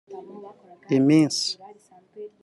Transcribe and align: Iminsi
Iminsi 0.97 1.47